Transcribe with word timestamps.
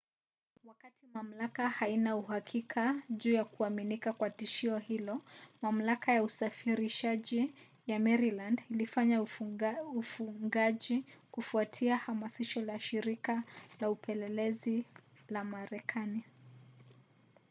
wakati 0.65 1.05
mamlaka 1.13 1.69
haina 1.69 2.15
uhakika 2.17 3.03
juu 3.09 3.33
ya 3.33 3.45
kuaminika 3.45 4.13
kwa 4.13 4.29
tishio 4.29 4.77
hilo 4.77 5.21
mamlaka 5.61 6.11
ya 6.11 6.23
usafirishaji 6.23 7.53
ya 7.87 7.99
maryland 7.99 8.61
ilifanya 8.71 9.21
ufungaji 9.95 11.05
kufuatia 11.31 11.97
hamasisho 11.97 12.61
la 12.61 12.79
shirika 12.79 13.43
la 13.79 13.89
upelelezi 13.89 14.85
la 15.29 15.43
marekani 15.43 16.23